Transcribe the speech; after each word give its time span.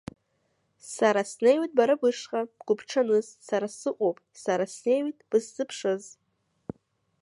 Сара 0.95 1.21
снеиуеит 1.31 1.71
бара 1.77 1.95
бышҟа 2.01 2.41
бгәыбҽаныз, 2.57 3.27
сара 3.47 3.67
сыҟоуп, 3.77 4.17
сара 4.43 4.65
снеиуеит 4.73 5.19
бысзыԥшыз. 5.29 6.03